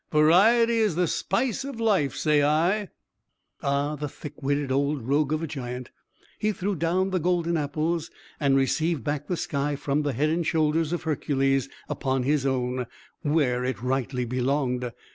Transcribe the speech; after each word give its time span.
Variety 0.11 0.79
is 0.79 0.95
the 0.95 1.05
spice 1.05 1.63
of 1.63 1.79
life, 1.79 2.15
say 2.15 2.41
I." 2.41 2.89
Ah, 3.61 3.95
the 3.95 4.09
thick 4.09 4.41
witted 4.41 4.71
old 4.71 5.03
rogue 5.07 5.31
of 5.31 5.43
a 5.43 5.47
giant! 5.47 5.91
He 6.39 6.51
threw 6.51 6.75
down 6.75 7.11
the 7.11 7.19
golden 7.19 7.55
apples, 7.55 8.09
and 8.39 8.55
received 8.55 9.03
back 9.03 9.27
the 9.27 9.37
sky 9.37 9.75
from 9.75 10.01
the 10.01 10.13
head 10.13 10.29
and 10.29 10.43
shoulders 10.43 10.91
of 10.91 11.03
Hercules, 11.03 11.69
upon 11.87 12.23
his 12.23 12.47
own, 12.47 12.87
where 13.21 13.63
it 13.63 13.83
rightly 13.83 14.25
belonged. 14.25 14.89